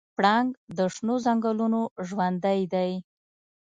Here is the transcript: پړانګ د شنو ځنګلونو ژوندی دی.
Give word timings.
پړانګ 0.17 0.49
د 0.77 0.79
شنو 0.93 1.15
ځنګلونو 1.25 1.81
ژوندی 2.07 2.61
دی. 2.73 2.91